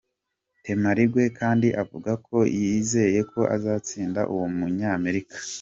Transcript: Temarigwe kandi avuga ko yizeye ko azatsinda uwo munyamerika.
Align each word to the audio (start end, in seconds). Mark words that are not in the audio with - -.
Temarigwe 0.63 1.23
kandi 1.39 1.67
avuga 1.81 2.11
ko 2.27 2.37
yizeye 2.59 3.19
ko 3.31 3.41
azatsinda 3.55 4.21
uwo 4.33 4.47
munyamerika. 4.57 5.35